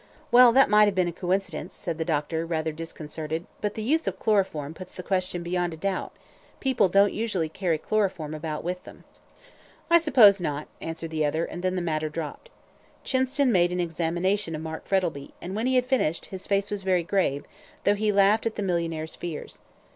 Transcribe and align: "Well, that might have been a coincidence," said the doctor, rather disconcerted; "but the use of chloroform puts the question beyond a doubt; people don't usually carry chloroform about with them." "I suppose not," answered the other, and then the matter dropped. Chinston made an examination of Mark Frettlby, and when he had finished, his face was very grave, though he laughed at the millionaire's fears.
"Well, 0.31 0.51
that 0.53 0.67
might 0.67 0.85
have 0.85 0.95
been 0.95 1.07
a 1.07 1.11
coincidence," 1.11 1.75
said 1.75 1.99
the 1.99 2.03
doctor, 2.05 2.43
rather 2.43 2.71
disconcerted; 2.71 3.45
"but 3.61 3.75
the 3.75 3.83
use 3.83 4.07
of 4.07 4.17
chloroform 4.17 4.73
puts 4.73 4.95
the 4.95 5.03
question 5.03 5.43
beyond 5.43 5.75
a 5.75 5.77
doubt; 5.77 6.11
people 6.59 6.89
don't 6.89 7.13
usually 7.13 7.49
carry 7.49 7.77
chloroform 7.77 8.33
about 8.33 8.63
with 8.63 8.83
them." 8.83 9.03
"I 9.91 9.99
suppose 9.99 10.41
not," 10.41 10.67
answered 10.81 11.11
the 11.11 11.23
other, 11.23 11.45
and 11.45 11.61
then 11.61 11.75
the 11.75 11.83
matter 11.83 12.09
dropped. 12.09 12.49
Chinston 13.05 13.51
made 13.51 13.71
an 13.71 13.79
examination 13.79 14.55
of 14.55 14.63
Mark 14.63 14.87
Frettlby, 14.87 15.33
and 15.39 15.55
when 15.55 15.67
he 15.67 15.75
had 15.75 15.85
finished, 15.85 16.25
his 16.25 16.47
face 16.47 16.71
was 16.71 16.81
very 16.81 17.03
grave, 17.03 17.45
though 17.83 17.93
he 17.93 18.11
laughed 18.11 18.47
at 18.47 18.55
the 18.55 18.63
millionaire's 18.63 19.13
fears. 19.13 19.59